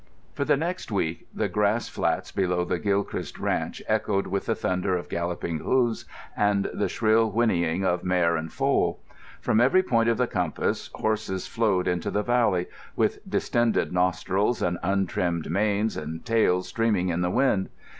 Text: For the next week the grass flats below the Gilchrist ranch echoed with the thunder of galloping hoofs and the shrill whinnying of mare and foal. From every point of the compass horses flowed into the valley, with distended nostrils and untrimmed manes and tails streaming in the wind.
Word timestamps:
For 0.33 0.45
the 0.45 0.57
next 0.57 0.91
week 0.91 1.27
the 1.31 1.47
grass 1.47 1.87
flats 1.87 2.31
below 2.31 2.65
the 2.65 2.79
Gilchrist 2.79 3.37
ranch 3.37 3.83
echoed 3.87 4.25
with 4.25 4.47
the 4.47 4.55
thunder 4.55 4.97
of 4.97 5.09
galloping 5.09 5.59
hoofs 5.59 6.05
and 6.35 6.67
the 6.73 6.89
shrill 6.89 7.29
whinnying 7.29 7.85
of 7.85 8.03
mare 8.03 8.35
and 8.35 8.51
foal. 8.51 8.99
From 9.41 9.61
every 9.61 9.83
point 9.83 10.09
of 10.09 10.17
the 10.17 10.25
compass 10.25 10.89
horses 10.95 11.45
flowed 11.45 11.87
into 11.87 12.09
the 12.09 12.23
valley, 12.23 12.65
with 12.95 13.19
distended 13.29 13.93
nostrils 13.93 14.59
and 14.63 14.79
untrimmed 14.81 15.51
manes 15.51 15.95
and 15.95 16.25
tails 16.25 16.67
streaming 16.67 17.09
in 17.09 17.21
the 17.21 17.29
wind. 17.29 17.69